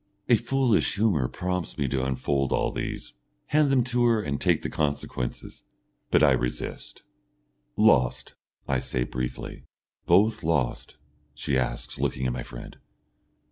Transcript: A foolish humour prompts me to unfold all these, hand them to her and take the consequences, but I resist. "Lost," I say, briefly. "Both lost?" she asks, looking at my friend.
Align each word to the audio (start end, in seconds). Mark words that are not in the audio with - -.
A 0.27 0.35
foolish 0.35 0.95
humour 0.95 1.27
prompts 1.27 1.77
me 1.77 1.87
to 1.89 2.03
unfold 2.03 2.51
all 2.51 2.71
these, 2.71 3.13
hand 3.45 3.71
them 3.71 3.83
to 3.83 4.05
her 4.07 4.19
and 4.19 4.41
take 4.41 4.63
the 4.63 4.69
consequences, 4.71 5.61
but 6.09 6.23
I 6.23 6.31
resist. 6.31 7.03
"Lost," 7.77 8.33
I 8.67 8.79
say, 8.79 9.03
briefly. 9.03 9.65
"Both 10.07 10.41
lost?" 10.41 10.97
she 11.35 11.55
asks, 11.55 11.99
looking 11.99 12.25
at 12.25 12.33
my 12.33 12.41
friend. 12.41 12.79